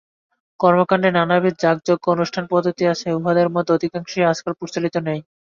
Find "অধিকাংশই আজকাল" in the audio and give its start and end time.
3.73-4.53